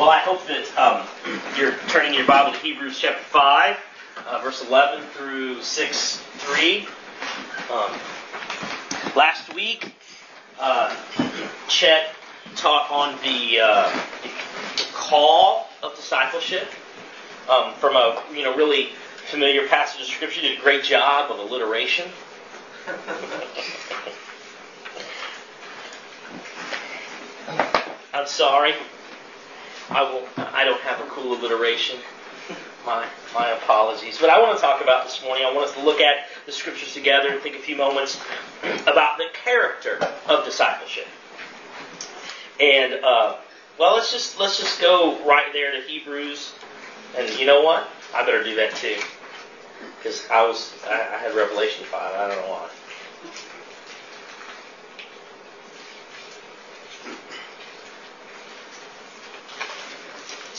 [0.00, 1.06] Well, I hope that um,
[1.58, 3.76] you're turning your Bible to Hebrews chapter 5,
[4.28, 6.88] uh, verse 11 through 6 3.
[7.70, 7.92] Um,
[9.14, 9.92] last week,
[10.58, 10.96] uh,
[11.68, 12.14] Chet
[12.56, 13.92] taught on the, uh,
[14.22, 14.30] the
[14.94, 16.70] call of discipleship
[17.50, 18.92] um, from a you know really
[19.26, 20.40] familiar passage of Scripture.
[20.40, 22.10] Did a great job of alliteration.
[28.14, 28.72] I'm sorry.
[29.90, 30.26] I will.
[30.36, 31.98] I don't have a cool alliteration.
[32.86, 34.18] My my apologies.
[34.18, 35.44] But I want to talk about this morning.
[35.44, 38.20] I want us to look at the scriptures together and think a few moments
[38.82, 41.06] about the character of discipleship.
[42.60, 43.36] And uh,
[43.78, 46.52] well, let's just let's just go right there to Hebrews.
[47.18, 47.88] And you know what?
[48.14, 48.96] I better do that too,
[49.98, 52.14] because I was I, I had Revelation five.
[52.14, 52.70] I don't know why.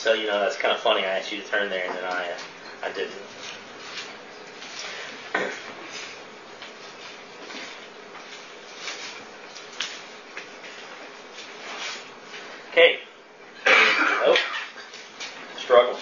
[0.02, 1.02] So, you know, that's kind of funny.
[1.06, 2.38] I asked you to turn there, and then I, uh,
[2.82, 3.12] I didn't.
[12.72, 13.00] Okay.
[13.68, 14.38] Oh.
[15.60, 16.00] Struggle.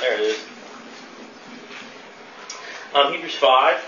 [0.00, 0.38] There it is.
[2.94, 3.85] Um, Hebrews 5.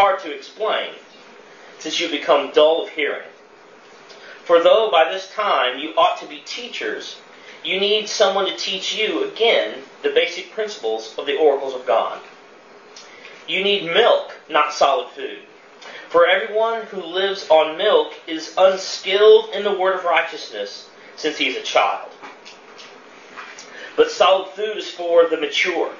[0.00, 0.88] Hard to explain,
[1.78, 3.28] since you become dull of hearing.
[4.44, 7.18] For though by this time you ought to be teachers,
[7.62, 12.18] you need someone to teach you again the basic principles of the oracles of God.
[13.46, 15.40] You need milk, not solid food.
[16.08, 21.48] For everyone who lives on milk is unskilled in the word of righteousness, since he
[21.48, 22.10] is a child.
[23.96, 25.92] But solid food is for the mature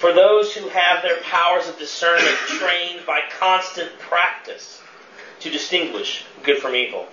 [0.00, 4.80] for those who have their powers of discernment trained by constant practice
[5.40, 7.06] to distinguish good from evil.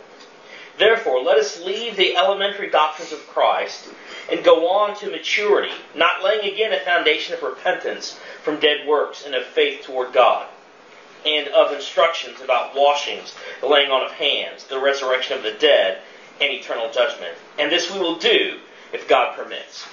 [0.77, 3.89] Therefore, let us leave the elementary doctrines of Christ
[4.31, 9.25] and go on to maturity, not laying again a foundation of repentance from dead works
[9.25, 10.47] and of faith toward God,
[11.25, 15.99] and of instructions about washings, the laying on of hands, the resurrection of the dead,
[16.39, 17.35] and eternal judgment.
[17.59, 18.59] And this we will do
[18.93, 19.85] if God permits.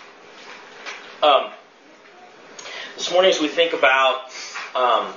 [1.23, 1.51] Um,
[2.95, 4.31] this morning, as we think about
[4.75, 5.13] um,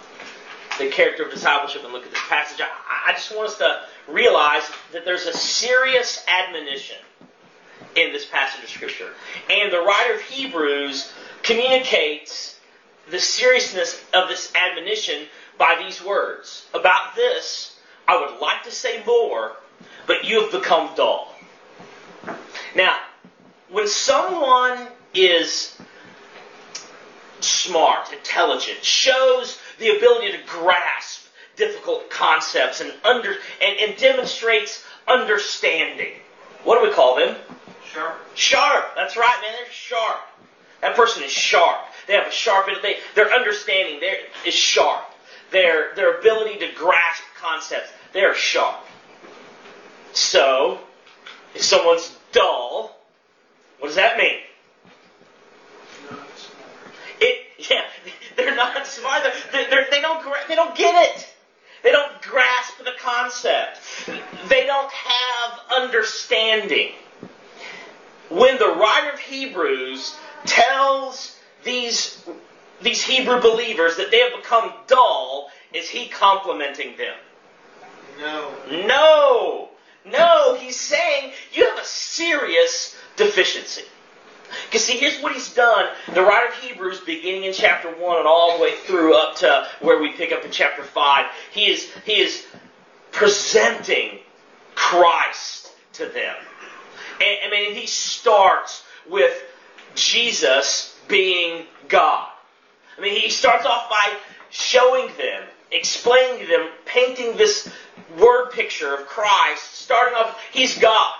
[0.79, 3.83] the character of discipleship and look at this passage, I, I just want us to
[4.07, 6.97] realize that there's a serious admonition
[7.95, 9.11] in this passage of Scripture.
[9.49, 11.11] And the writer of Hebrews
[11.43, 12.59] communicates
[13.09, 15.27] the seriousness of this admonition
[15.57, 16.65] by these words.
[16.73, 17.77] About this,
[18.07, 19.53] I would like to say more,
[20.07, 21.33] but you have become dull.
[22.75, 22.97] Now,
[23.69, 25.77] when someone is
[27.40, 33.31] smart, intelligent, shows the ability to grasp difficult concepts and under
[33.62, 36.14] and, and demonstrates understanding.
[36.64, 37.36] What do we call them?
[37.92, 38.36] Sharp.
[38.36, 38.96] Sharp.
[38.96, 39.52] That's right, man.
[39.53, 40.22] They're sharp.
[40.81, 41.80] That person is sharp.
[42.06, 42.68] They have a sharp.
[42.81, 45.04] They, their understanding there is sharp.
[45.52, 47.92] Their their ability to grasp concepts.
[48.14, 48.84] They are sharp.
[50.14, 50.80] So,
[51.54, 52.98] if someone's dull,
[53.80, 54.40] what does that mean?
[57.58, 57.86] Yeah,
[58.36, 59.24] they're not smart.
[59.52, 59.88] They're, they're,
[60.47, 61.27] they don't get it.
[61.83, 63.79] They don't grasp the concept.
[64.49, 66.91] They don't have understanding.
[68.29, 70.15] When the writer of Hebrews
[70.45, 72.23] tells these
[72.81, 77.15] these Hebrew believers that they have become dull, is he complimenting them?
[78.19, 78.53] No.
[78.69, 79.69] No.
[80.05, 83.83] No, he's saying you have a serious deficiency.
[84.66, 85.88] Because see, here's what he's done.
[86.13, 89.68] The writer of Hebrews, beginning in chapter one and all the way through up to
[89.81, 92.46] where we pick up in chapter five, he is he is
[93.12, 94.19] presenting
[94.75, 96.36] Christ to them.
[97.19, 99.44] And I mean, he starts with
[99.96, 102.27] Jesus being God.
[102.98, 104.16] I mean, he starts off by
[104.50, 107.69] showing them, explaining to them, painting this
[108.18, 111.13] word picture of Christ, starting off, he's God.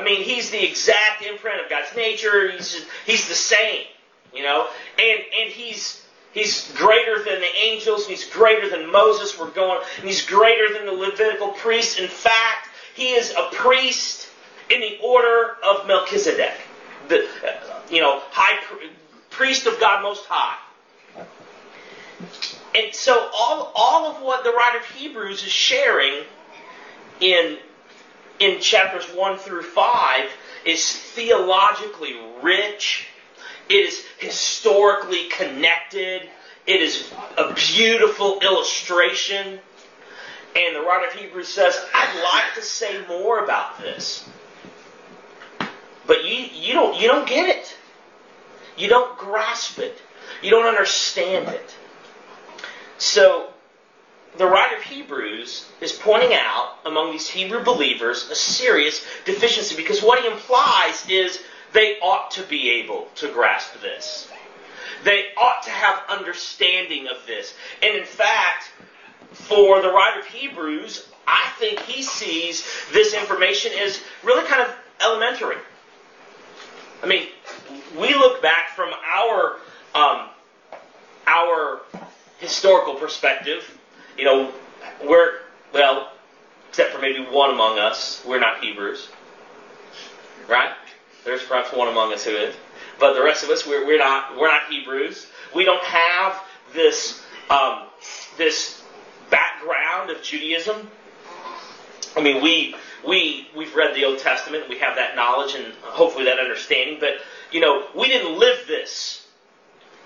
[0.00, 2.50] I mean, he's the exact imprint of God's nature.
[2.50, 3.84] He's just, he's the same,
[4.34, 4.66] you know,
[4.98, 6.02] and and he's
[6.32, 8.06] he's greater than the angels.
[8.06, 9.38] He's greater than Moses.
[9.38, 11.98] We're going, and he's greater than the Levitical priests.
[11.98, 14.28] In fact, he is a priest
[14.70, 16.54] in the order of Melchizedek,
[17.08, 17.28] the
[17.90, 18.58] you know high
[19.28, 20.56] priest of God Most High.
[22.74, 26.22] And so all all of what the writer of Hebrews is sharing
[27.20, 27.58] in
[28.40, 30.30] in chapters 1 through 5
[30.64, 33.06] is theologically rich
[33.68, 36.22] It is historically connected.
[36.66, 39.60] It is a beautiful illustration.
[40.56, 44.28] And the writer of Hebrews says, I'd like to say more about this.
[46.06, 47.76] But you, you, don't, you don't get it.
[48.76, 50.00] You don't grasp it.
[50.42, 51.76] You don't understand it.
[52.98, 53.50] So,
[54.38, 60.02] the writer of Hebrews is pointing out among these Hebrew believers a serious deficiency because
[60.02, 61.40] what he implies is
[61.72, 64.28] they ought to be able to grasp this.
[65.04, 67.54] They ought to have understanding of this.
[67.82, 68.70] And in fact,
[69.32, 74.74] for the writer of Hebrews, I think he sees this information as really kind of
[75.00, 75.56] elementary.
[77.02, 77.28] I mean,
[77.98, 79.56] we look back from our
[79.94, 80.28] um,
[81.26, 81.80] our
[82.38, 83.78] historical perspective.
[84.18, 84.52] You know,
[85.06, 85.38] we're
[85.72, 86.12] well,
[86.68, 89.08] except for maybe one among us, we're not Hebrews,
[90.48, 90.72] right?
[91.24, 92.54] There's perhaps one among us who is,
[92.98, 95.26] but the rest of us, we're, we're not we're not Hebrews.
[95.54, 96.42] We don't have
[96.72, 97.86] this um,
[98.36, 98.82] this
[99.30, 100.88] background of Judaism.
[102.16, 102.74] I mean, we
[103.06, 107.14] we we've read the Old Testament, we have that knowledge and hopefully that understanding, but
[107.52, 109.26] you know, we didn't live this.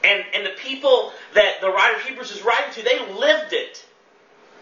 [0.02, 3.84] And and the people that the writer of Hebrews is writing to, they lived it.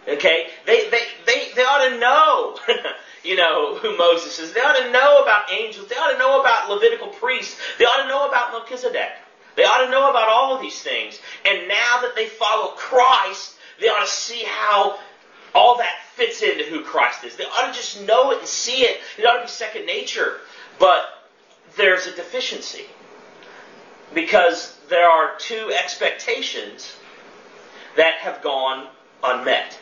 [0.08, 0.48] Okay?
[0.66, 2.58] They they they, they ought to know,
[3.24, 4.52] you know, who Moses is.
[4.52, 5.88] They ought to know about angels.
[5.88, 7.58] They ought to know about Levitical priests.
[7.78, 9.12] They ought to know about Melchizedek.
[9.54, 11.18] They ought to know about all of these things.
[11.44, 14.98] And now that they follow Christ, they ought to see how
[15.54, 17.36] all that fits into who Christ is.
[17.36, 18.98] They ought to just know it and see it.
[19.18, 20.38] It ought to be second nature.
[20.78, 21.04] But
[21.76, 22.86] there's a deficiency.
[24.14, 26.96] Because there are two expectations
[27.96, 28.88] that have gone
[29.22, 29.78] unmet.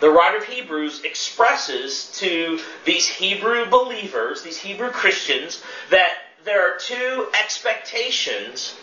[0.00, 6.12] The writer of Hebrews expresses to these Hebrew believers, these Hebrew Christians, that
[6.44, 8.74] there are two expectations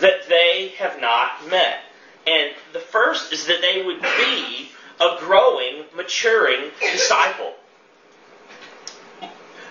[0.00, 1.80] that they have not met.
[2.26, 4.70] And the first is that they would be
[5.00, 7.54] a growing, maturing disciple.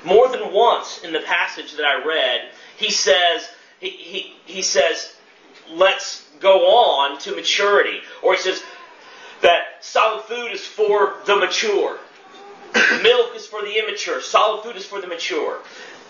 [0.04, 3.48] More than once in the passage that I read, he says,
[3.80, 5.14] he, he, he says,
[5.72, 8.00] let's go on to maturity.
[8.22, 8.62] Or he says
[9.42, 11.98] that solid food is for the mature.
[13.02, 14.22] Milk is for the immature.
[14.22, 15.60] Solid food is for the mature.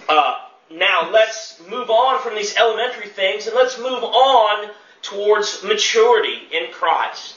[0.10, 0.36] Uh,
[0.72, 4.70] now let's move on from these elementary things and let's move on
[5.02, 7.36] towards maturity in Christ.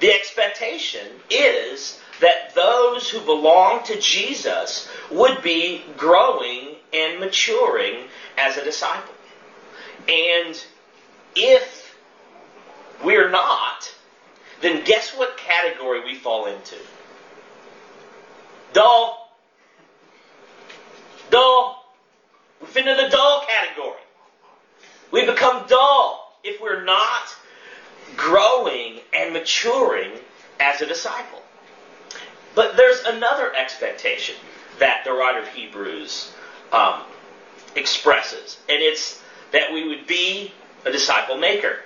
[0.00, 8.04] The expectation is that those who belong to Jesus would be growing and maturing
[8.36, 9.14] as a disciple.
[10.08, 10.62] And
[11.36, 11.96] if
[13.02, 13.93] we're not,
[14.64, 16.76] then guess what category we fall into?
[18.72, 19.30] Dull.
[21.30, 21.84] Dull.
[22.60, 24.00] We fit into the dull category.
[25.10, 27.28] We become dull if we're not
[28.16, 30.12] growing and maturing
[30.60, 31.42] as a disciple.
[32.54, 34.36] But there's another expectation
[34.78, 36.32] that the writer of Hebrews
[36.72, 37.00] um,
[37.76, 39.20] expresses, and it's
[39.52, 40.52] that we would be
[40.84, 41.76] a disciple maker.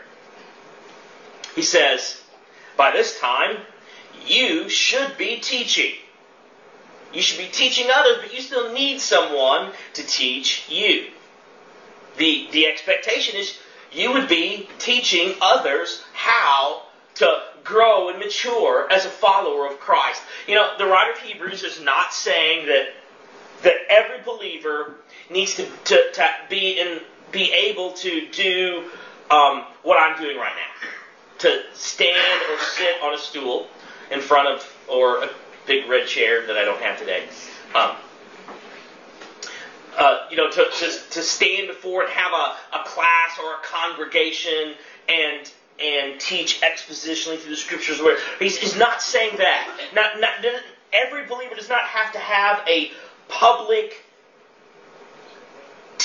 [1.55, 2.23] He says,
[2.79, 3.59] by this time,
[4.27, 5.93] you should be teaching.
[7.13, 11.09] You should be teaching others, but you still need someone to teach you.
[12.17, 13.59] The, the expectation is
[13.93, 16.83] you would be teaching others how
[17.17, 20.23] to grow and mature as a follower of Christ.
[20.47, 22.95] You know, the writer of Hebrews is not saying that
[23.65, 24.95] that every believer
[25.31, 27.01] needs to, to, to be in
[27.33, 28.85] be able to do
[29.31, 30.89] um, what I'm doing right now.
[31.39, 33.69] To stand or sit on a stool
[34.11, 35.31] in front of or a
[35.67, 37.25] big red chair that I don't have today.
[37.75, 37.97] Um,
[39.97, 43.59] uh, you know, to, to, to stand before and have a, a class or a
[43.63, 44.75] congregation
[45.09, 48.01] and and teach expositionally through the scriptures.
[48.01, 49.79] Where he's, he's not saying that.
[49.95, 50.45] Not, not,
[50.93, 52.91] every believer does not have to have a
[53.29, 54.05] public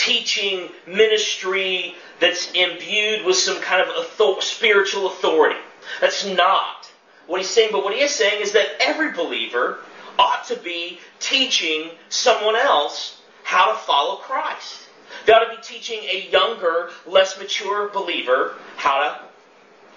[0.04, 5.60] teaching ministry that's imbued with some kind of spiritual authority.
[6.02, 6.92] That's not
[7.28, 7.70] what he's saying.
[7.72, 9.80] But what he is saying is that every believer
[10.20, 14.80] ought to be teaching someone else how to follow Christ.
[15.26, 19.20] They ought to be teaching a younger, less mature believer how to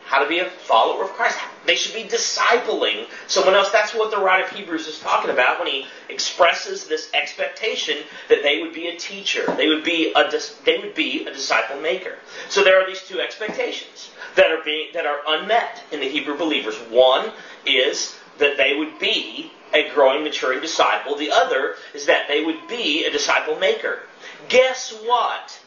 [0.06, 1.38] how to be a follower of Christ.
[1.66, 3.70] They should be discipling someone else.
[3.70, 7.98] That's what the writer of Hebrews is talking about when he expresses this expectation
[8.28, 9.44] that they would be a teacher.
[9.56, 10.30] They would be a
[10.64, 12.16] they would be a disciple maker.
[12.48, 16.38] So there are these two expectations that are being that are unmet in the Hebrew
[16.38, 16.76] believers.
[16.88, 17.32] One
[17.64, 21.16] is that they would be a growing, maturing disciple.
[21.16, 24.02] The other is that they would be a disciple maker.
[24.48, 25.58] Guess what?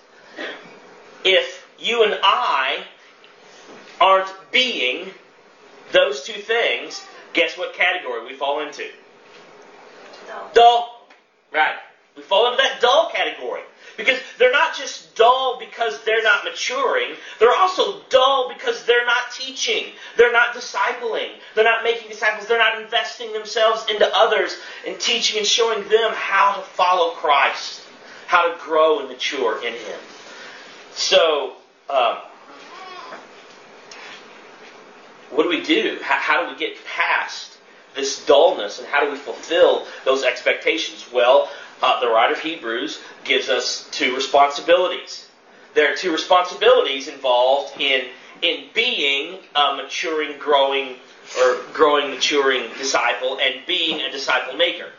[1.24, 2.86] if you and I
[4.00, 5.10] aren't being
[5.91, 7.03] those two things,
[7.34, 8.86] guess what category we fall into?
[10.27, 10.51] Dull.
[10.53, 11.08] Dull.
[11.53, 11.75] Right.
[12.15, 13.62] We fall into that dull category.
[13.98, 19.32] Because they're not just dull because they're not maturing, they're also dull because they're not
[19.34, 19.88] teaching.
[20.15, 21.32] They're not discipling.
[21.53, 22.48] They're not making disciples.
[22.48, 27.82] They're not investing themselves into others and teaching and showing them how to follow Christ,
[28.27, 30.00] how to grow and mature in Him.
[30.94, 31.56] So,
[31.89, 32.20] um,
[35.31, 36.00] what do we do?
[36.01, 37.57] How, how do we get past
[37.95, 41.05] this dullness and how do we fulfill those expectations?
[41.12, 41.50] Well,
[41.81, 45.27] uh, the writer of Hebrews gives us two responsibilities.
[45.74, 48.07] There are two responsibilities involved in
[48.41, 50.95] in being a maturing, growing,
[51.38, 54.89] or growing, maturing disciple, and being a disciple maker.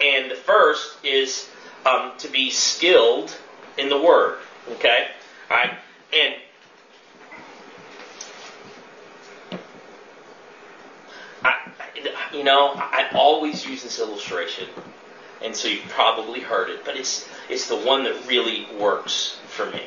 [0.00, 1.48] And the first is
[1.84, 3.36] um, to be skilled
[3.76, 4.38] in the word.
[4.70, 5.08] Okay,
[5.50, 5.76] all right,
[6.12, 6.34] and
[11.42, 11.67] I,
[12.32, 14.68] you know, I always use this illustration
[15.42, 19.66] and so you've probably heard it, but it's it's the one that really works for
[19.66, 19.82] me.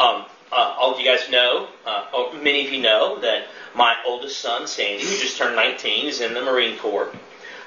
[0.00, 3.96] Um, uh, all of you guys know, uh, oh, many of you know that my
[4.06, 7.10] oldest son, Sandy, who just turned 19, is in the Marine Corps.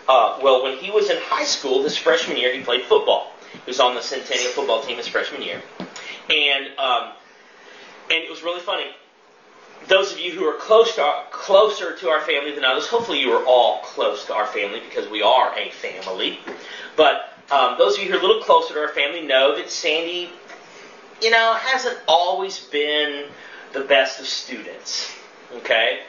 [0.07, 3.33] Uh, well, when he was in high school, this freshman year, he played football.
[3.51, 5.61] He was on the Centennial football team his freshman year,
[6.29, 7.11] and um,
[8.09, 8.85] and it was really funny.
[9.87, 13.19] Those of you who are close to our, closer to our family than others, hopefully
[13.19, 16.39] you are all close to our family because we are a family.
[16.95, 19.69] But um, those of you who are a little closer to our family know that
[19.69, 20.29] Sandy,
[21.21, 23.27] you know, hasn't always been
[23.71, 25.13] the best of students.
[25.53, 26.01] Okay?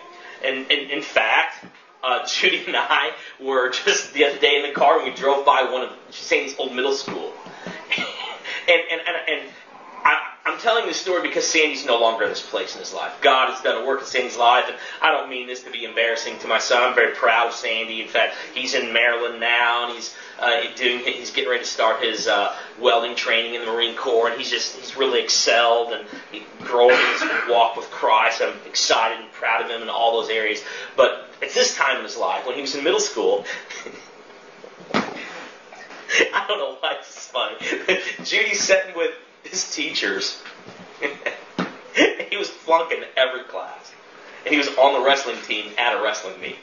[0.45, 1.65] And, and in fact,
[2.03, 5.45] uh, Judy and I were just the other day in the car and we drove
[5.47, 7.33] by one of Sandy's old middle school.
[8.69, 9.51] and, and, and, and
[10.49, 13.13] I'm telling this story because Sandy's no longer in this place in his life.
[13.21, 15.85] God has done a work in Sandy's life, and I don't mean this to be
[15.85, 16.83] embarrassing to my son.
[16.83, 18.01] I'm very proud of Sandy.
[18.01, 22.03] In fact, he's in Maryland now, and he's uh, doing he's getting ready to start
[22.03, 26.09] his uh, welding training in the Marine Corps, and he's just he's really excelled and
[26.33, 28.41] he growing his walk with Christ.
[28.41, 30.63] I'm excited and proud of him in all those areas.
[30.97, 33.45] But at this time in his life, when he was in middle school.
[36.33, 37.57] I don't know why this is funny.
[38.25, 39.13] Judy's sitting with
[39.51, 40.43] his teachers.
[42.31, 43.93] he was flunking every class.
[44.45, 46.57] And he was on the wrestling team at a wrestling meet.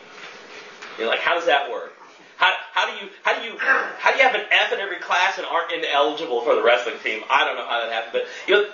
[0.98, 1.94] You're like, how does that work?
[2.38, 4.98] How, how do you how do you how do you have an F in every
[4.98, 7.24] class and aren't ineligible for the wrestling team?
[7.30, 8.70] I don't know how that happened, but you know,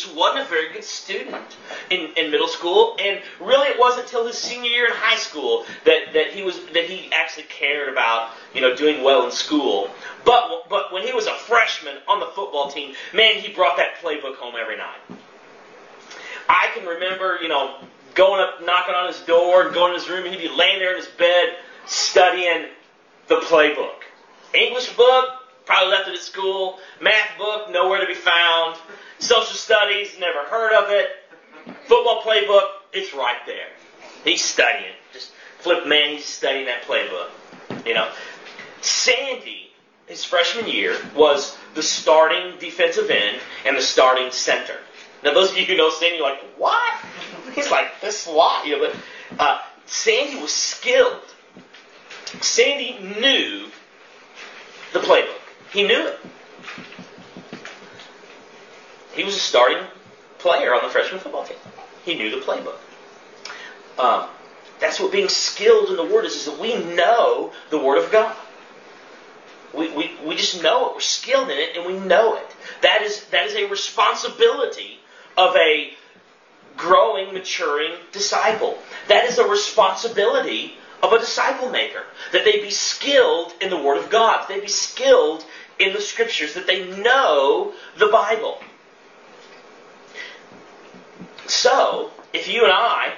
[0.00, 1.36] Just wasn't a very good student
[1.90, 5.66] in, in middle school, and really it wasn't until his senior year in high school
[5.84, 9.90] that, that he was that he actually cared about you know doing well in school.
[10.24, 13.96] But but when he was a freshman on the football team, man, he brought that
[14.02, 15.00] playbook home every night.
[16.48, 17.76] I can remember you know
[18.14, 20.78] going up knocking on his door and going to his room, and he'd be laying
[20.78, 22.66] there in his bed studying
[23.28, 24.02] the playbook.
[24.54, 25.39] English book,
[25.70, 26.80] probably left it at school.
[27.00, 28.76] Math book, nowhere to be found.
[29.20, 31.10] Social studies, never heard of it.
[31.84, 33.68] Football playbook, it's right there.
[34.24, 34.94] He's studying.
[35.12, 37.86] Just flip man, he's studying that playbook.
[37.86, 38.10] You know.
[38.80, 39.70] Sandy,
[40.06, 44.76] his freshman year, was the starting defensive end and the starting center.
[45.22, 46.94] Now, those of you who know Sandy, you're like, what?
[47.54, 48.66] He's like this slot.
[48.66, 51.22] You know, but uh, Sandy was skilled.
[52.40, 53.68] Sandy knew
[54.92, 55.39] the playbook.
[55.72, 56.18] He knew it.
[59.14, 59.84] He was a starting
[60.38, 61.58] player on the freshman football team.
[62.04, 62.76] He knew the playbook.
[63.98, 64.28] Um,
[64.80, 68.10] that's what being skilled in the Word is, is that we know the Word of
[68.10, 68.34] God.
[69.74, 70.94] We, we, we just know it.
[70.94, 72.56] We're skilled in it and we know it.
[72.82, 74.98] That is, that is a responsibility
[75.36, 75.92] of a
[76.76, 78.78] growing, maturing disciple.
[79.08, 82.02] That is a responsibility of a disciple maker.
[82.32, 84.40] That they be skilled in the Word of God.
[84.40, 85.44] That they be skilled
[85.80, 86.54] in the Scriptures.
[86.54, 88.58] That they know the Bible.
[91.46, 93.14] So, if you and I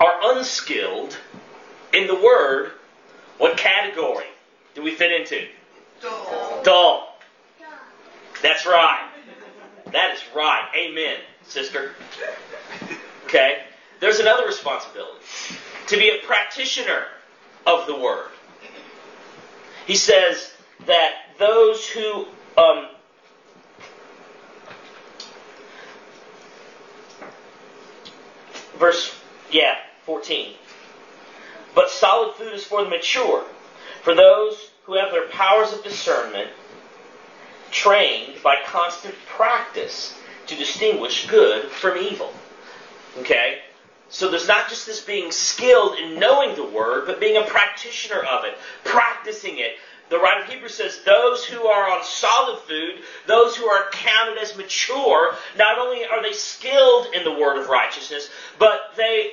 [0.00, 1.16] are unskilled
[1.92, 2.72] in the Word,
[3.38, 4.26] what category
[4.74, 5.46] do we fit into?
[6.02, 6.62] Dull.
[6.64, 7.18] Dull.
[8.42, 9.08] That's right.
[9.92, 10.68] That is right.
[10.76, 11.92] Amen, sister.
[13.24, 13.62] Okay?
[14.00, 15.24] There's another responsibility
[15.88, 17.04] to be a practitioner
[17.66, 18.28] of the Word.
[19.88, 20.52] He says
[20.84, 22.26] that those who
[22.58, 22.88] um,
[28.76, 29.18] verse
[29.50, 30.54] yeah 14
[31.74, 33.44] but solid food is for the mature
[34.02, 36.50] for those who have their powers of discernment
[37.70, 40.14] trained by constant practice
[40.48, 42.32] to distinguish good from evil.
[43.18, 43.60] Okay?
[44.10, 48.20] So there's not just this being skilled in knowing the word, but being a practitioner
[48.20, 49.76] of it, practicing it.
[50.08, 54.38] The writer of Hebrews says, those who are on solid food, those who are counted
[54.38, 59.32] as mature, not only are they skilled in the word of righteousness, but they,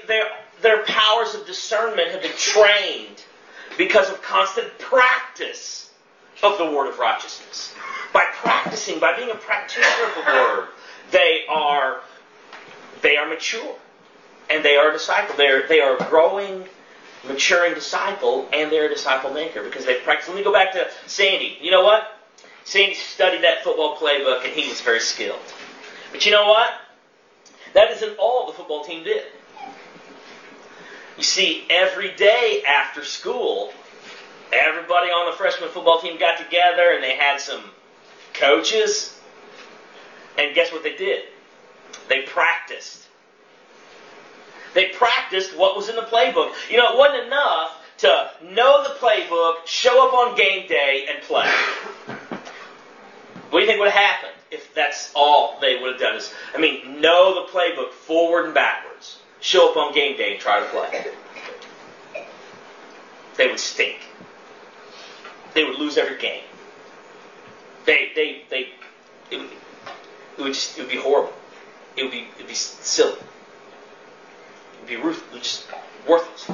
[0.62, 3.24] their powers of discernment have been trained
[3.78, 5.92] because of constant practice
[6.44, 7.74] of the word of righteousness.
[8.12, 10.68] By practicing, by being a practitioner of the word,
[11.12, 12.02] they are
[13.02, 13.76] they are mature
[14.50, 15.36] and they are a disciple.
[15.36, 16.66] They are they are growing,
[17.28, 20.28] maturing disciple, and they're a disciple maker because they practice.
[20.28, 21.58] Let me go back to Sandy.
[21.62, 22.16] You know what?
[22.66, 25.40] Sandy studied that football playbook and he was very skilled.
[26.12, 26.74] But you know what?
[27.74, 29.24] That isn't all the football team did.
[31.18, 33.72] You see, every day after school,
[34.52, 37.64] everybody on the freshman football team got together and they had some
[38.34, 39.18] coaches.
[40.38, 41.24] And guess what they did?
[42.10, 43.05] They practiced.
[44.76, 46.52] They practiced what was in the playbook.
[46.70, 51.24] You know, it wasn't enough to know the playbook, show up on game day, and
[51.24, 51.50] play.
[53.50, 56.18] What do you think would have happened if that's all they would have done?
[56.18, 60.42] Is, I mean, know the playbook forward and backwards, show up on game day and
[60.42, 61.06] try to play.
[63.38, 64.00] They would stink.
[65.54, 66.44] They would lose every game.
[67.86, 68.68] They, they, they,
[69.32, 69.50] it would,
[70.38, 71.34] it would just, it would be horrible.
[71.96, 73.18] It would be, it would be silly.
[74.88, 75.68] Be ruth, it would just
[76.08, 76.50] worthless.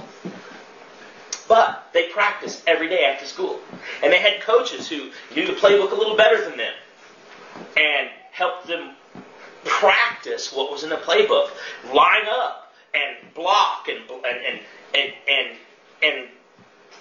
[1.47, 3.59] But they practiced every day after school.
[4.03, 6.73] And they had coaches who knew the playbook a little better than them
[7.75, 8.95] and helped them
[9.65, 11.50] practice what was in the playbook.
[11.93, 14.59] Line up and block and and and
[14.95, 15.57] and and,
[16.03, 16.27] and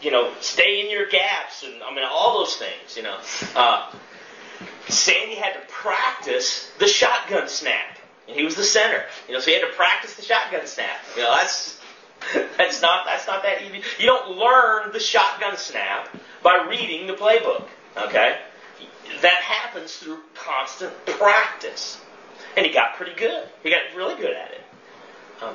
[0.02, 2.96] you know stay in your gaps and I mean all those things.
[2.96, 3.18] You know,
[3.54, 3.92] uh,
[4.88, 7.98] Sandy had to practice the shotgun snap,
[8.30, 9.02] and he was the center.
[9.26, 11.00] You know, so he had to practice the shotgun snap.
[11.16, 11.78] You know, that's
[12.56, 13.82] that's not that's not that easy.
[13.98, 16.08] You don't learn the shotgun snap
[16.42, 17.66] by reading the playbook.
[17.96, 18.38] Okay,
[19.20, 22.00] that happens through constant practice,
[22.56, 23.48] and he got pretty good.
[23.62, 24.60] He got really good at it.
[25.42, 25.54] Um,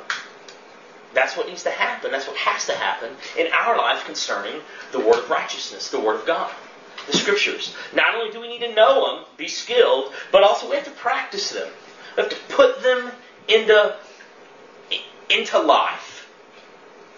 [1.14, 2.12] that's what needs to happen.
[2.12, 4.60] That's what has to happen in our life concerning
[4.92, 6.52] the Word of righteousness, the Word of God
[7.08, 7.76] the scriptures.
[7.94, 10.92] Not only do we need to know them, be skilled, but also we have to
[10.92, 11.68] practice them.
[12.16, 13.12] We have to put them
[13.48, 13.96] into,
[15.30, 16.30] into life.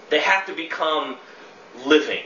[0.10, 1.17] They have to become
[1.86, 2.23] living.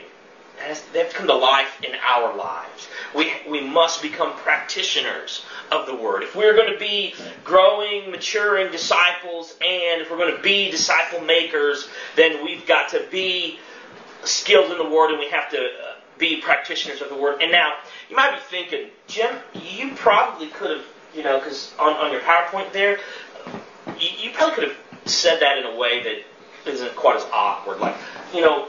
[0.92, 2.88] They have to come to life in our lives.
[3.16, 6.22] We, we must become practitioners of the Word.
[6.22, 11.20] If we're going to be growing, maturing disciples, and if we're going to be disciple
[11.20, 13.58] makers, then we've got to be
[14.24, 17.42] skilled in the Word and we have to uh, be practitioners of the word.
[17.42, 17.72] And now,
[18.08, 22.20] you might be thinking, Jim, you probably could have, you know, because on, on your
[22.20, 22.98] PowerPoint there,
[23.98, 27.80] you, you probably could have said that in a way that isn't quite as awkward.
[27.80, 27.96] Like,
[28.34, 28.68] you know,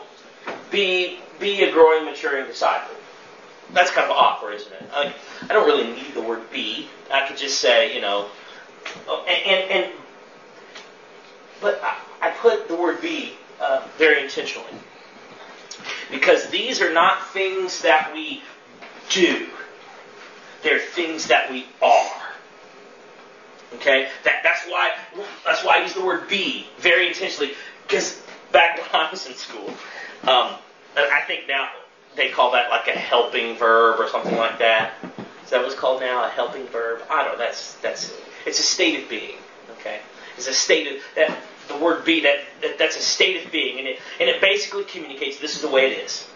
[0.72, 2.96] be be a growing, maturing disciple.
[3.74, 4.84] That's kind of awkward, isn't it?
[4.92, 6.88] Like, I don't really need the word be.
[7.12, 8.30] I could just say, you know,
[9.08, 9.94] oh, and, and, and
[11.62, 14.70] but I, I put the word be uh, very intentionally.
[16.12, 18.44] Because these are not things that we
[19.10, 19.48] do.
[20.62, 22.23] They're things that we are.
[23.76, 24.10] Okay?
[24.24, 24.92] That, that's why
[25.46, 27.54] that's why I use the word be very intentionally.
[27.88, 29.70] Because back when I was in school,
[30.24, 30.56] um,
[30.96, 31.70] I think now
[32.16, 34.94] they call that like a helping verb or something like that.
[35.44, 36.24] Is that what's called now?
[36.24, 37.02] A helping verb?
[37.10, 37.38] I don't know.
[37.38, 38.14] That's that's
[38.46, 39.36] it's a state of being.
[39.80, 40.00] Okay?
[40.38, 43.80] It's a state of that the word be, that, that that's a state of being,
[43.80, 46.28] and it and it basically communicates this is the way it is.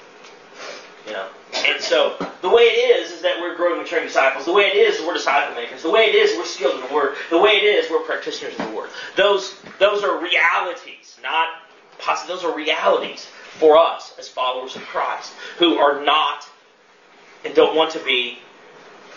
[1.07, 4.43] You know, and so the way it is is that we're growing, maturing disciples.
[4.43, 5.81] The way it is, we're disciple makers.
[5.81, 7.15] The way it is, we're skilled in the word.
[7.29, 8.89] The way it is, we're practitioners of the word.
[9.15, 11.47] Those those are realities, not
[11.97, 12.35] possible.
[12.35, 16.47] Those are realities for us as followers of Christ who are not
[17.45, 18.39] and don't want to be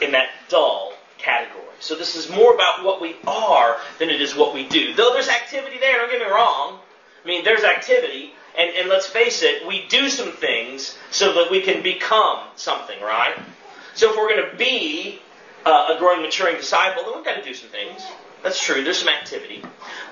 [0.00, 1.64] in that dull category.
[1.80, 4.94] So this is more about what we are than it is what we do.
[4.94, 6.78] Though there's activity there, don't get me wrong.
[7.22, 11.50] I mean, there's activity, and, and let's face it, we do some things so that
[11.50, 13.34] we can become something, right?
[13.94, 15.20] So if we're going to be
[15.64, 18.02] uh, a growing, maturing disciple, then we've got to do some things.
[18.42, 18.82] That's true.
[18.82, 19.62] There's some activity.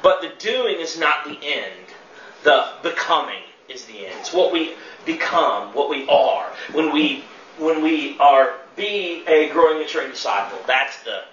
[0.02, 1.74] But the doing is not the end.
[2.44, 4.14] The becoming is the end.
[4.20, 4.74] It's what we
[5.04, 6.52] become, what we are.
[6.72, 7.24] When we
[7.58, 11.24] when we are be a growing, maturing disciple, that's the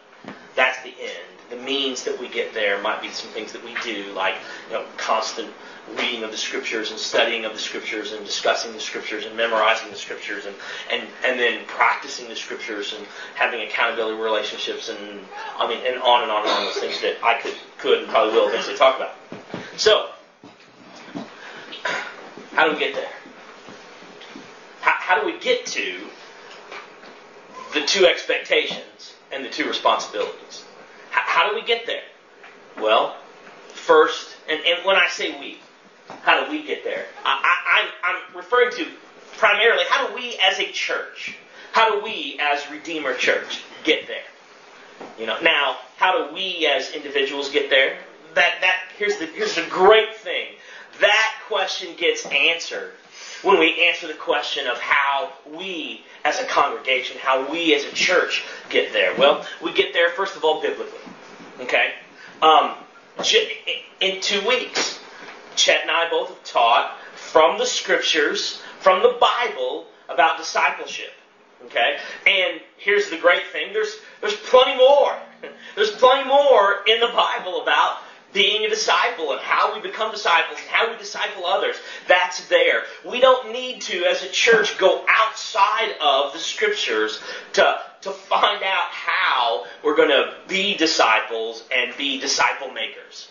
[0.55, 3.75] that's the end, the means that we get there might be some things that we
[3.83, 4.35] do, like
[4.69, 5.51] you know, constant
[5.93, 9.89] reading of the scriptures and studying of the scriptures and discussing the scriptures and memorizing
[9.91, 10.55] the scriptures and,
[10.91, 15.19] and, and then practicing the scriptures and having accountability relationships and
[15.57, 18.07] I mean and on and on and on those things that I could could and
[18.07, 19.15] probably will eventually talk about.
[19.77, 20.09] So
[22.53, 23.11] how do we get there?
[24.81, 25.99] How, how do we get to
[27.73, 30.63] the two expectations and the two responsibilities?
[31.11, 32.03] How, how do we get there?
[32.77, 33.17] Well,
[33.73, 35.59] first, and, and when I say we,
[36.07, 37.05] how do we get there?
[37.23, 38.87] I, I'm referring to
[39.37, 41.35] primarily how do we as a church,
[41.71, 44.23] how do we as Redeemer Church get there?
[45.19, 47.97] You know, now how do we as individuals get there?
[48.33, 50.47] That that here's the here's the great thing.
[51.01, 52.93] That question gets answered
[53.41, 57.91] when we answer the question of how we as a congregation, how we as a
[57.91, 59.15] church get there.
[59.17, 60.99] Well, we get there first of all biblically.
[61.61, 61.93] Okay,
[62.41, 62.75] um,
[64.01, 64.99] in two weeks
[65.55, 71.11] Chet and I both have taught from the scriptures, from the Bible, about discipleship.
[71.65, 71.97] Okay?
[72.27, 75.15] And here's the great thing there's, there's plenty more.
[75.75, 77.97] There's plenty more in the Bible about
[78.35, 81.77] being a disciple and how we become disciples and how we disciple others.
[82.07, 82.83] That's there.
[83.05, 87.21] We don't need to, as a church, go outside of the scriptures
[87.53, 93.29] to, to find out how we're going to be disciples and be disciple makers.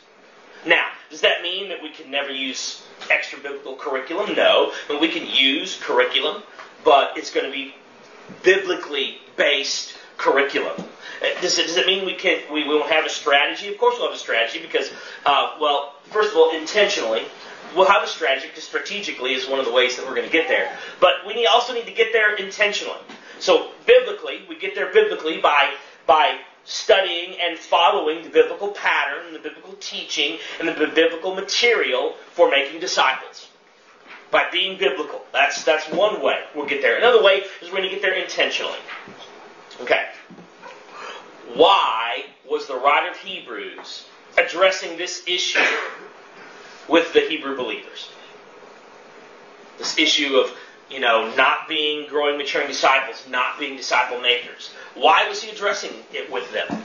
[0.66, 4.34] Now, does that mean that we can never use extra biblical curriculum?
[4.34, 4.72] No.
[4.88, 6.42] We can use curriculum,
[6.84, 7.74] but it's going to be
[8.42, 10.74] biblically based curriculum.
[11.22, 13.68] Uh, does it, does it mean we can we won't have a strategy?
[13.68, 14.90] Of course, we'll have a strategy because,
[15.26, 17.22] uh, well, first of all, intentionally,
[17.76, 20.32] we'll have a strategy because strategically is one of the ways that we're going to
[20.32, 20.76] get there.
[21.00, 22.98] But we need, also need to get there intentionally.
[23.38, 25.74] So biblically, we get there biblically by
[26.06, 32.50] by studying and following the biblical pattern, the biblical teaching, and the biblical material for
[32.50, 33.48] making disciples.
[34.30, 35.22] By being biblical.
[35.32, 36.96] That's, that's one way we'll get there.
[36.96, 38.78] Another way is we're going to get there intentionally.
[39.80, 40.08] Okay.
[41.54, 45.60] Why was the writer of Hebrews addressing this issue
[46.88, 48.10] with the Hebrew believers?
[49.78, 50.56] This issue of
[50.90, 54.72] you know, not being growing, maturing disciples, not being disciple makers.
[54.94, 56.84] Why was he addressing it with them?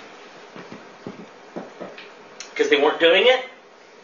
[2.49, 3.45] Because they weren't doing it?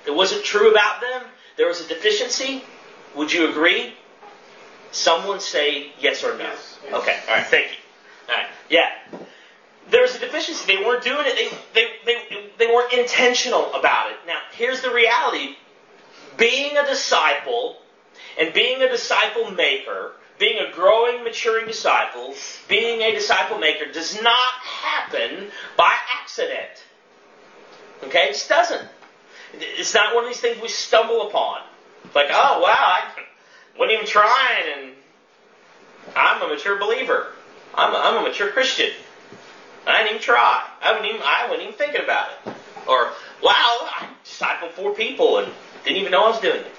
[0.05, 1.23] It wasn't true about them?
[1.57, 2.63] There was a deficiency?
[3.15, 3.93] Would you agree?
[4.91, 6.43] Someone say yes or no.
[6.43, 6.77] Yes.
[6.93, 7.77] Okay, all right, thank you.
[8.29, 8.91] All right, yeah.
[9.89, 10.65] There was a deficiency.
[10.65, 11.35] They weren't doing it.
[11.35, 14.17] They, they, they, they weren't intentional about it.
[14.25, 15.55] Now, here's the reality.
[16.37, 17.77] Being a disciple
[18.39, 22.33] and being a disciple maker, being a growing, maturing disciple,
[22.67, 26.83] being a disciple maker does not happen by accident.
[28.03, 28.27] Okay?
[28.29, 28.87] It just doesn't.
[29.53, 31.61] It's not one of these things we stumble upon.
[32.13, 33.03] Like, oh, wow, I
[33.79, 34.91] wasn't even trying, and
[36.15, 37.27] I'm a mature believer.
[37.73, 38.91] I'm a, I'm a mature Christian.
[39.87, 40.67] I didn't even try.
[40.81, 42.53] I wasn't even, I wasn't even thinking about it.
[42.87, 45.51] Or, wow, I discipled four people and
[45.83, 46.71] didn't even know I was doing it.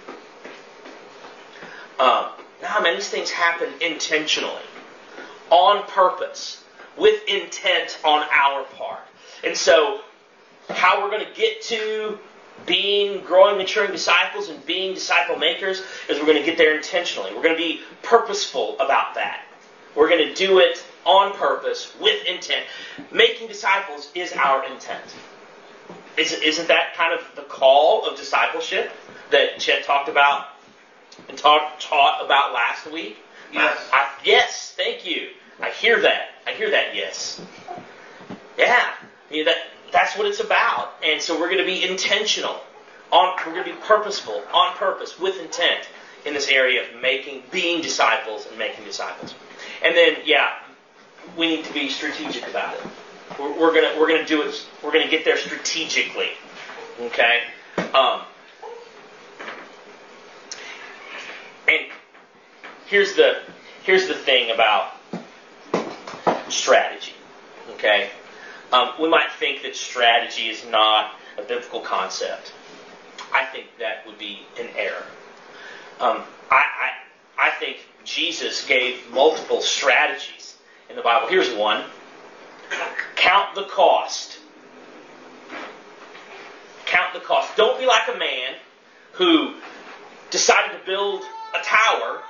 [1.98, 2.26] Um,
[2.62, 4.62] now, many things happen intentionally,
[5.50, 6.62] on purpose,
[6.96, 9.00] with intent on our part.
[9.44, 10.00] And so,
[10.70, 12.18] how we're going to get to
[12.64, 17.34] being growing, maturing disciples and being disciple makers is we're going to get there intentionally.
[17.34, 19.42] We're going to be purposeful about that.
[19.94, 22.64] We're going to do it on purpose with intent.
[23.12, 25.04] Making disciples is our intent.
[26.18, 28.90] Isn't that kind of the call of discipleship
[29.30, 30.46] that Chet talked about
[31.28, 33.16] and taught, taught about last week?
[33.52, 33.78] Yes.
[33.92, 35.28] I, I, yes, thank you.
[35.60, 36.30] I hear that.
[36.46, 37.40] I hear that, yes.
[38.58, 38.90] Yeah.
[39.30, 39.58] You know, that,
[39.92, 40.94] that's what it's about.
[41.04, 42.60] And so we're going to be intentional.
[43.12, 45.88] On, we're going to be purposeful, on purpose, with intent
[46.24, 49.34] in this area of making, being disciples and making disciples.
[49.84, 50.54] And then, yeah,
[51.36, 52.80] we need to be strategic about it.
[53.38, 54.66] We're, we're gonna we're gonna do it.
[54.82, 56.30] We're gonna get there strategically.
[57.00, 57.40] Okay.
[57.92, 58.22] Um,
[61.68, 61.86] And
[62.86, 63.38] here's the
[63.84, 64.92] here's the thing about
[66.48, 67.12] strategy.
[67.74, 68.08] Okay,
[68.72, 72.52] um, we might think that strategy is not a biblical concept.
[73.32, 75.04] I think that would be an error.
[76.00, 76.64] Um, I,
[77.38, 80.56] I I think Jesus gave multiple strategies
[80.88, 81.28] in the Bible.
[81.28, 81.84] Here's one:
[83.16, 84.38] count the cost.
[86.86, 87.56] Count the cost.
[87.56, 88.54] Don't be like a man
[89.12, 89.54] who
[90.30, 91.22] decided to build
[91.54, 92.22] a tower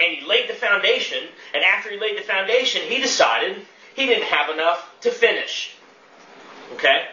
[0.00, 1.22] and he laid the foundation,
[1.54, 5.76] and after he laid the foundation, he decided he didn't have enough to finish.
[6.74, 7.06] Okay?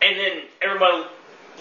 [0.00, 1.04] and then everybody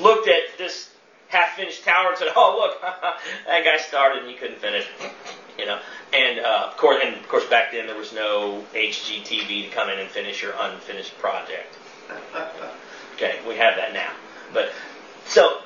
[0.01, 0.91] looked at this
[1.29, 2.81] half-finished tower and said, "Oh, look,
[3.47, 4.87] that guy started and he couldn't finish."
[5.57, 5.79] You know,
[6.13, 9.89] and uh, of course, and of course, back then there was no HGTV to come
[9.89, 11.75] in and finish your unfinished project.
[13.15, 14.11] Okay, we have that now,
[14.53, 14.71] but
[15.25, 15.57] so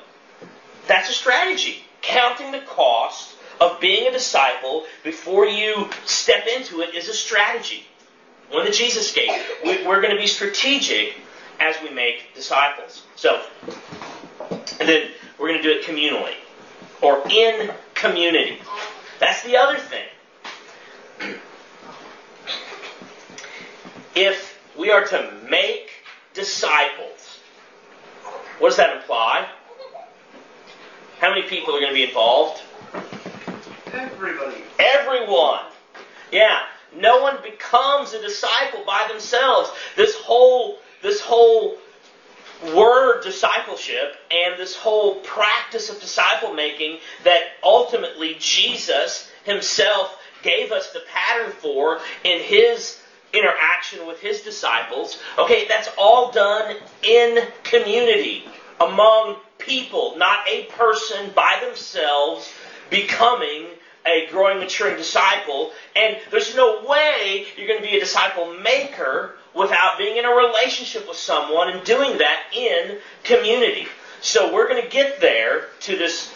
[0.86, 1.84] that's a strategy.
[2.00, 7.84] Counting the cost of being a disciple before you step into it is a strategy.
[8.50, 9.30] One that Jesus gave.
[9.64, 11.14] We're going to be strategic
[11.58, 13.02] as we make disciples.
[13.16, 13.42] So,
[14.50, 16.34] and then we're going to do it communally
[17.00, 18.58] or in community.
[19.20, 20.06] That's the other thing.
[24.14, 25.90] If we are to make
[26.34, 27.40] disciples,
[28.58, 29.48] what does that imply?
[31.18, 32.60] How many people are going to be involved?
[33.92, 34.62] Everybody.
[34.78, 35.60] Everyone.
[36.30, 36.60] Yeah.
[36.94, 39.70] No one becomes a disciple by themselves.
[39.96, 41.76] This whole this whole
[42.74, 50.92] word discipleship and this whole practice of disciple making that ultimately Jesus himself gave us
[50.92, 53.00] the pattern for in his
[53.32, 55.18] interaction with his disciples.
[55.38, 58.44] Okay, that's all done in community
[58.80, 62.52] among people, not a person by themselves
[62.90, 63.66] becoming
[64.06, 65.72] a growing, maturing disciple.
[65.96, 70.30] And there's no way you're going to be a disciple maker without being in a
[70.30, 73.86] relationship with someone and doing that in community.
[74.20, 76.32] So we're going to get there to this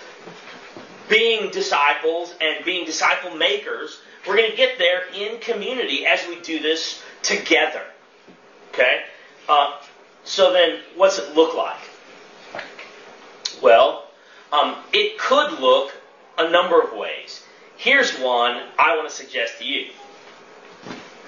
[1.09, 4.01] being disciples and being disciple makers.
[4.27, 7.83] We're going to get there in community as we do this together.
[8.73, 9.03] Okay?
[9.49, 9.79] Uh,
[10.25, 11.79] so then, what's it look like?
[13.63, 14.09] Well,
[14.53, 15.93] um, it could look
[16.39, 17.45] a number of ways.
[17.77, 19.91] Here's one I want to suggest to you.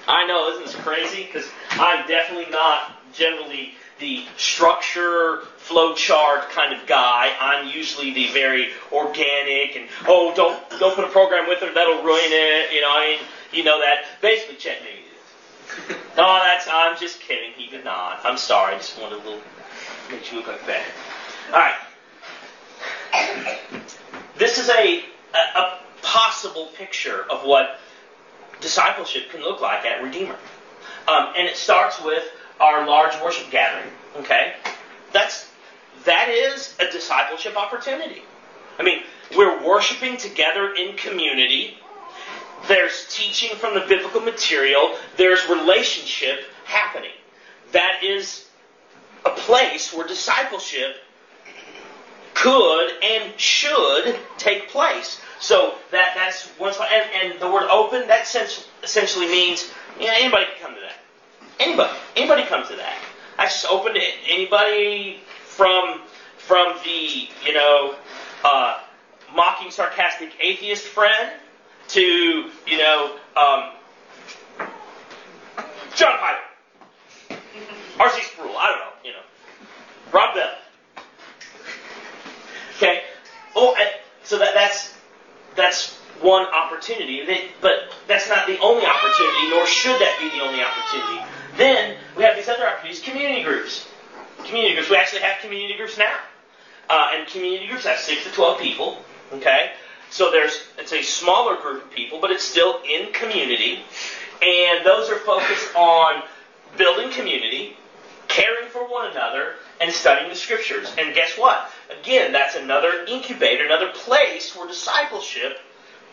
[0.07, 1.25] I know, isn't this crazy?
[1.25, 7.31] Because I'm definitely not generally the structure, flow chart kind of guy.
[7.39, 12.03] I'm usually the very organic and oh, don't don't put a program with it, that'll
[12.03, 12.73] ruin it.
[12.73, 14.05] You know, I mean, you know that.
[14.21, 15.95] Basically, Chet maybe is.
[16.17, 17.51] No, that's I'm just kidding.
[17.55, 18.21] He did not.
[18.25, 18.75] I'm sorry.
[18.75, 19.41] I just wanted to little,
[20.11, 20.83] make you look like that.
[21.53, 21.75] All right.
[24.37, 25.79] This is a, a, a
[26.09, 27.79] possible picture of what
[28.61, 30.35] discipleship can look like at Redeemer.
[31.07, 32.23] Um, and it starts with
[32.59, 33.91] our large worship gathering.
[34.17, 34.53] Okay,
[35.13, 35.47] that's
[36.05, 38.23] that is a discipleship opportunity.
[38.79, 39.03] I mean,
[39.37, 41.77] we're worshiping together in community.
[42.67, 44.95] There's teaching from the biblical material.
[45.15, 47.11] There's relationship happening.
[47.71, 48.47] That is
[49.25, 50.95] a place where discipleship
[52.33, 55.21] could and should take place.
[55.39, 56.89] So that that's one spot.
[56.91, 60.97] And, and the word open, that sense, essentially means anybody can come to that.
[61.59, 61.97] Anybody.
[62.15, 62.97] Anybody come to that.
[63.37, 66.01] That's just open to anybody from
[66.37, 67.95] from the, you know,
[68.43, 68.79] uh,
[69.35, 71.31] mocking, sarcastic atheist friend
[71.89, 73.71] to, you know, um,
[75.95, 77.39] John Piper.
[77.99, 78.21] R.C.
[78.23, 79.19] Sproul, I don't know, you know.
[80.11, 80.55] Rob Bell.
[82.77, 83.03] Okay?
[83.55, 83.75] Oh,
[84.23, 84.95] so that, that's
[85.59, 87.23] that's one opportunity.
[87.61, 91.23] But that's not the only opportunity, nor should that be the only opportunity.
[91.57, 93.87] Then we have these other opportunities, community groups.
[94.45, 94.89] Community groups.
[94.89, 96.15] We actually have community groups now.
[96.89, 98.97] Uh, and community groups have 6 to 12 people.
[99.33, 99.71] Okay?
[100.09, 103.79] So there's it's a smaller group of people, but it's still in community.
[104.41, 106.23] And those are focused on
[106.77, 107.77] building community,
[108.29, 110.93] caring for one another, and studying the scriptures.
[110.97, 111.69] And guess what?
[112.01, 115.57] Again, that's another incubator, another place where discipleship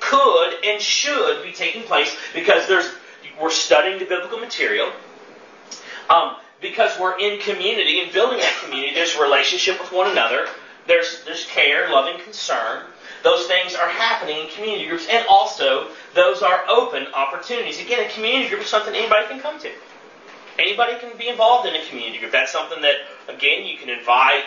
[0.01, 2.91] could and should be taking place because there's
[3.41, 4.91] we're studying the biblical material.
[6.09, 10.47] Um, because we're in community and building that community, there's relationship with one another.
[10.87, 12.85] There's there's care, loving concern.
[13.23, 17.81] Those things are happening in community groups, and also those are open opportunities.
[17.81, 19.71] Again, a community group is something anybody can come to.
[20.59, 22.33] Anybody can be involved in a community group.
[22.33, 22.95] That's something that,
[23.29, 24.45] again, you can invite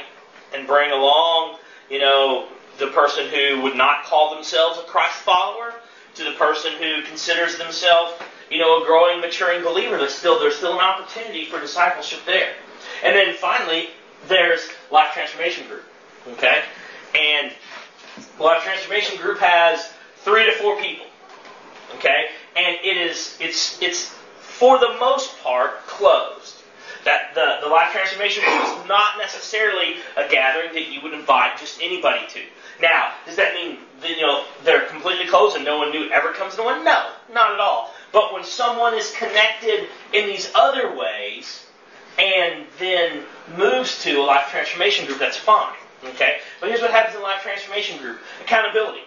[0.54, 1.58] and bring along,
[1.90, 2.48] you know,
[2.80, 5.74] the person who would not call themselves a Christ follower
[6.16, 8.14] to the person who considers themselves,
[8.50, 9.98] you know, a growing, maturing believer.
[9.98, 12.54] There's still there's still an opportunity for discipleship there.
[13.04, 13.90] And then finally,
[14.28, 15.84] there's Life Transformation Group.
[16.34, 16.64] Okay?
[17.16, 17.54] And
[18.40, 21.06] Life Transformation Group has three to four people.
[21.96, 22.30] Okay?
[22.56, 24.16] And it is it's it's
[24.60, 26.56] for the most part, closed.
[27.06, 31.58] That the, the life transformation group is not necessarily a gathering that you would invite
[31.58, 32.42] just anybody to.
[32.82, 36.56] Now, does that mean you know they're completely closed and no one new ever comes
[36.56, 36.84] to one?
[36.84, 37.94] No, not at all.
[38.12, 41.66] But when someone is connected in these other ways,
[42.20, 43.24] and then
[43.58, 45.76] moves to a life transformation group, that's fine.
[46.04, 46.40] Okay?
[46.60, 49.04] But here's what happens in a life transformation group accountability.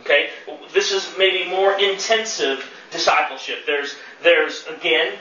[0.00, 0.30] Okay?
[0.72, 3.66] This is maybe more intensive discipleship.
[3.66, 5.18] There's, there's again,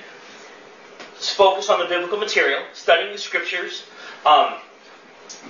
[1.16, 3.84] focus on the biblical material, studying the scriptures,
[4.26, 4.54] um,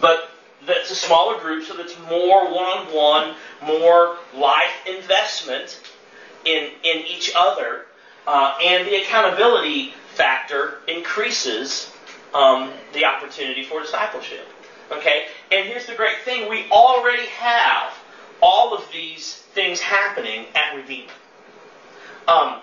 [0.01, 0.31] but
[0.65, 5.79] that's a smaller group, so that's more one-on-one, more life investment
[6.45, 7.85] in in each other,
[8.25, 11.91] uh, and the accountability factor increases
[12.33, 14.47] um, the opportunity for discipleship.
[14.91, 17.93] Okay, and here's the great thing: we already have
[18.41, 21.11] all of these things happening at Redeemer.
[22.27, 22.61] Um,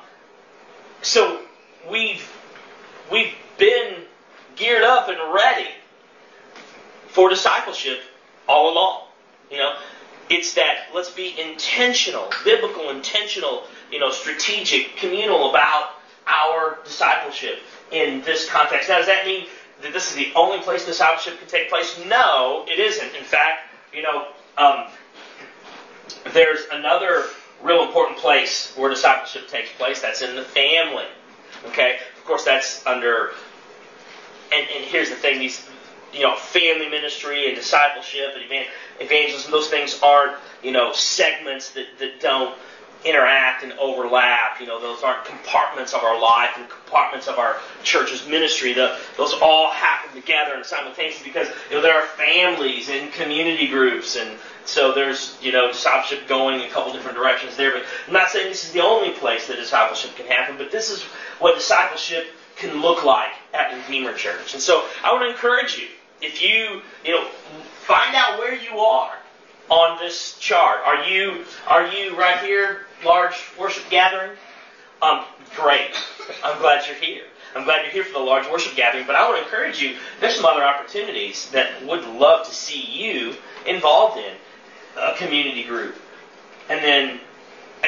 [1.03, 1.40] so
[1.90, 2.31] we've
[3.11, 4.03] we've been
[4.57, 5.68] geared up and ready
[7.09, 8.01] for discipleship
[8.49, 9.03] all along.
[9.51, 9.75] You know,
[10.29, 15.90] it's that let's be intentional, biblical, intentional, you know, strategic, communal about
[16.27, 17.59] our discipleship
[17.90, 18.88] in this context.
[18.88, 19.46] Now, does that mean
[19.83, 21.99] that this is the only place discipleship can take place?
[22.07, 23.14] No, it isn't.
[23.14, 24.87] In fact, you know, um,
[26.33, 27.25] there's another
[27.62, 30.01] real important place where discipleship takes place.
[30.01, 31.07] That's in the family.
[31.66, 33.31] Okay, of course, that's under.
[34.53, 35.68] And, and here's the thing: these,
[36.12, 38.66] you know, family ministry and discipleship and
[39.01, 42.55] evangelism, those things aren't, you know, segments that, that don't
[43.05, 44.61] interact and overlap.
[44.61, 48.73] You know, those aren't compartments of our life and compartments of our church's ministry.
[48.73, 53.69] The, those all happen together and simultaneously because you know there are families and community
[53.69, 54.31] groups, and
[54.65, 57.73] so there's you know discipleship going a couple different directions there.
[57.73, 60.91] But I'm not saying this is the only place that discipleship can happen, but this
[60.91, 61.03] is
[61.39, 64.53] what discipleship can look like at Redeemer Church.
[64.53, 65.87] And so I want to encourage you
[66.21, 67.27] if you you know
[67.83, 69.15] find out where you are
[69.71, 70.81] on this chart.
[70.85, 74.33] Are you are you right here large worship gathering.
[75.03, 75.25] Um,
[75.57, 75.91] great.
[76.45, 77.25] I'm glad you're here.
[77.57, 79.97] I'm glad you're here for the large worship gathering, but I want to encourage you,
[80.21, 83.35] there's some other opportunities that would love to see you
[83.67, 84.35] involved in.
[84.97, 85.95] A community group,
[86.69, 87.21] and then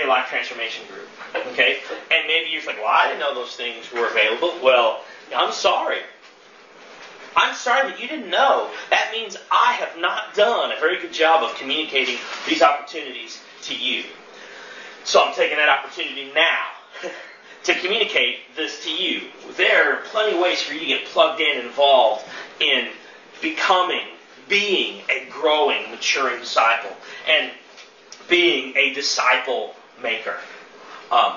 [0.00, 1.08] a life transformation group.
[1.48, 1.78] Okay?
[2.12, 4.54] And maybe you're like, well, I didn't know those things were available.
[4.62, 5.02] Well,
[5.34, 5.98] I'm sorry.
[7.36, 8.70] I'm sorry that you didn't know.
[8.90, 13.74] That means I have not done a very good job of communicating these opportunities to
[13.74, 14.04] you.
[15.04, 16.66] So I'm taking that opportunity now
[17.64, 19.28] to communicate this to you.
[19.56, 22.24] There are plenty of ways for you to get plugged in involved
[22.60, 22.88] in
[23.40, 24.06] becoming,
[24.48, 26.96] being a growing, maturing disciple,
[27.28, 27.50] and
[28.28, 30.36] being a disciple maker.
[31.10, 31.36] Um,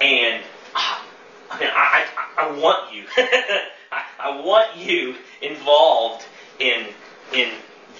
[0.00, 0.42] and
[0.74, 6.24] I mean, I, I, I want you, I, I want you involved
[6.58, 6.86] in
[7.32, 7.52] in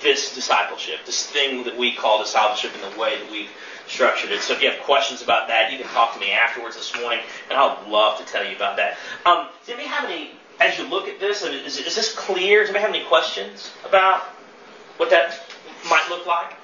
[0.03, 3.51] this discipleship, this thing that we call discipleship, in the way that we've
[3.87, 4.41] structured it.
[4.41, 7.21] So if you have questions about that, you can talk to me afterwards this morning,
[7.51, 8.97] and I would love to tell you about that.
[9.27, 12.61] Um, does anybody have any, as you look at this, is, is this clear?
[12.61, 14.23] Does anybody have any questions about
[14.97, 15.41] what that
[15.89, 16.55] might look like?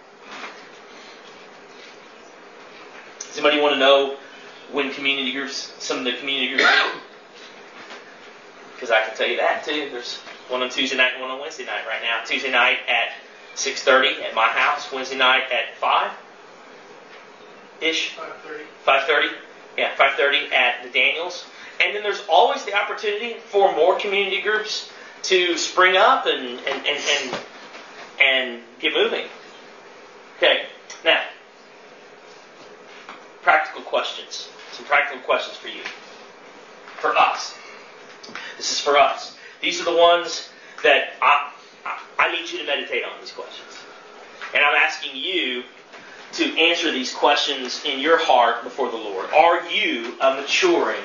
[3.20, 4.16] Does anybody want to know
[4.72, 6.70] when community groups, some of the community groups?
[8.74, 9.88] Because I can tell you that too.
[9.90, 10.16] There's
[10.48, 12.22] one on Tuesday night and one on Wednesday night right now.
[12.24, 13.12] Tuesday night at
[13.56, 14.90] 6.30 at my house.
[14.92, 16.12] Wednesday night at 5
[17.80, 18.16] ish.
[18.16, 18.64] 5:30.
[18.86, 19.32] 5:30.
[19.76, 21.44] Yeah, 5:30 at the Daniels.
[21.80, 24.90] And then there's always the opportunity for more community groups
[25.24, 27.40] to spring up and and and and,
[28.20, 29.26] and get moving.
[30.36, 30.66] Okay.
[31.04, 31.22] Now,
[33.42, 34.48] practical questions.
[34.72, 35.82] Some practical questions for you.
[37.00, 37.54] For us.
[38.56, 39.36] This is for us.
[39.60, 40.48] These are the ones
[40.82, 41.52] that I,
[41.84, 43.76] I, I need you to meditate on these questions.
[44.54, 45.64] And I'm asking you
[46.38, 49.28] to answer these questions in your heart before the Lord.
[49.30, 51.02] Are you a maturing,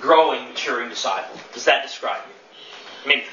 [0.00, 1.38] growing, maturing disciple?
[1.54, 2.34] Does that describe you?
[3.04, 3.24] I mean,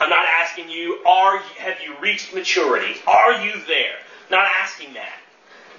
[0.00, 2.94] I'm not asking you, are have you reached maturity?
[3.06, 3.96] Are you there?
[4.30, 5.18] Not asking that.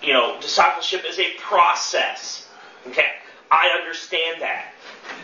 [0.03, 2.47] You know, discipleship is a process.
[2.87, 3.09] Okay?
[3.49, 4.71] I understand that.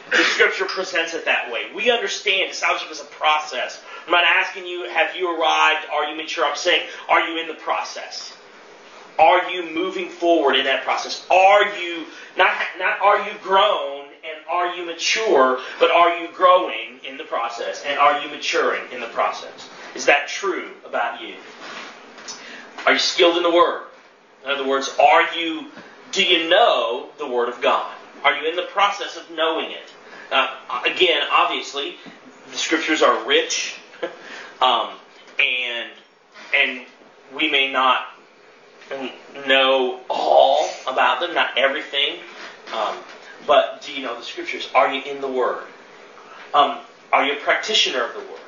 [0.10, 1.66] The scripture presents it that way.
[1.76, 3.80] We understand discipleship is a process.
[4.08, 5.86] I'm not asking you, have you arrived?
[5.94, 6.46] Are you mature?
[6.46, 8.34] I'm saying, are you in the process?
[9.18, 11.26] Are you moving forward in that process?
[11.30, 12.06] Are you
[12.38, 17.24] not not are you grown and are you mature, but are you growing in the
[17.24, 19.70] process and are you maturing in the process?
[19.96, 21.36] Is that true about you?
[22.86, 23.86] Are you skilled in the word?
[24.44, 25.68] In other words, are you
[26.12, 27.94] do you know the word of God?
[28.24, 29.94] Are you in the process of knowing it?
[30.32, 30.56] Uh,
[30.86, 31.98] again, obviously,
[32.52, 33.78] the scriptures are rich,
[34.62, 34.90] um,
[35.40, 35.90] and
[36.56, 36.82] and
[37.36, 38.08] we may not
[39.48, 42.20] know all about them, not everything.
[42.74, 42.96] Um,
[43.48, 44.70] but do you know the scriptures?
[44.74, 45.64] Are you in the Word?
[46.54, 46.80] Um,
[47.12, 48.40] are you a practitioner of the Word?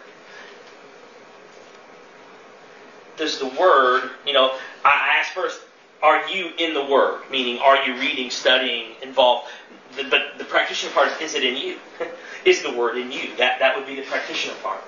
[3.18, 5.60] does the Word, you know, I ask first,
[6.02, 7.22] are you in the Word?
[7.30, 9.50] Meaning, are you reading, studying, involved?
[9.96, 11.78] The, but the practitioner part is, is it in you?
[12.46, 13.36] is the Word in you?
[13.38, 14.82] That, that would be the practitioner part.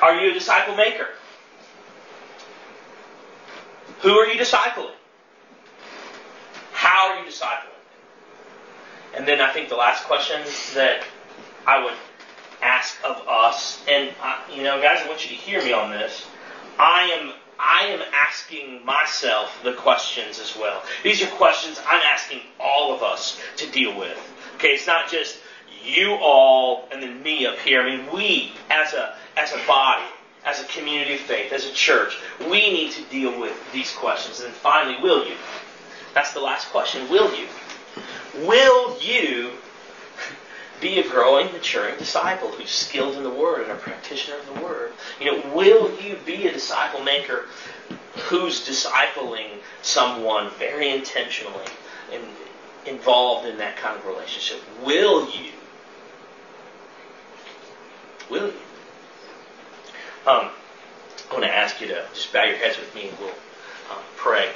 [0.00, 1.08] Are you a disciple maker?
[4.04, 4.92] Who are you discipling?
[6.72, 7.72] How are you discipling?
[9.16, 10.42] And then I think the last question
[10.74, 11.04] that
[11.66, 11.94] I would
[12.60, 15.90] ask of us, and I, you know, guys, I want you to hear me on
[15.90, 16.26] this.
[16.78, 20.82] I am I am asking myself the questions as well.
[21.02, 24.18] These are questions I'm asking all of us to deal with.
[24.56, 25.38] Okay, it's not just
[25.82, 27.80] you all and then me up here.
[27.80, 30.04] I mean, we as a as a body,
[30.44, 34.40] as a community of faith, as a church, we need to deal with these questions.
[34.40, 35.36] And finally, will you?
[36.12, 37.08] That's the last question.
[37.08, 37.46] Will you?
[38.46, 39.52] Will you
[40.80, 44.64] be a growing, maturing disciple who's skilled in the Word and a practitioner of the
[44.64, 44.92] Word?
[45.18, 47.46] You know, will you be a disciple maker
[48.28, 49.48] who's discipling
[49.82, 51.64] someone very intentionally
[52.12, 52.22] and
[52.86, 54.60] involved in that kind of relationship?
[54.84, 55.52] Will you?
[58.28, 58.63] Will you?
[60.26, 60.48] Um,
[61.30, 64.02] I want to ask you to just bow your heads with me and we'll um,
[64.16, 64.50] pray.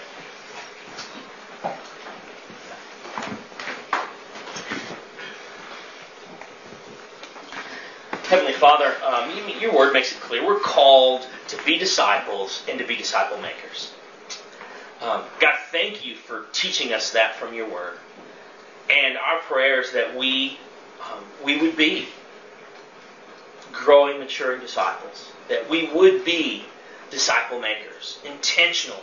[8.25, 10.47] Heavenly Father, um, you, your word makes it clear.
[10.47, 13.93] We're called to be disciples and to be disciple makers.
[15.03, 17.99] Um, God, thank you for teaching us that from your word.
[18.89, 20.59] And our prayers that we
[21.03, 22.09] um, we would be
[23.73, 25.33] growing, maturing disciples.
[25.49, 26.65] That we would be
[27.11, 29.01] disciple makers intentionally,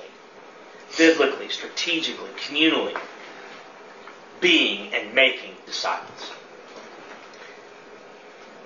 [0.98, 2.98] biblically, strategically, communally,
[4.42, 6.32] being and making disciples.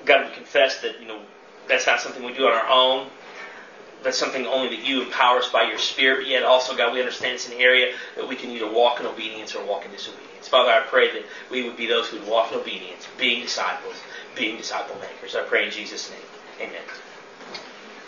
[0.05, 1.21] God, we confess that, you know,
[1.67, 3.07] that's not something we do on our own.
[4.01, 6.27] That's something only that you empower us by your Spirit.
[6.27, 9.55] Yet also, God, we understand it's an area that we can either walk in obedience
[9.55, 10.28] or walk in disobedience.
[10.47, 13.95] Father, I pray that we would be those who would walk in obedience, being disciples,
[14.35, 15.35] being disciple makers.
[15.35, 16.67] I pray in Jesus' name.
[16.69, 16.81] Amen.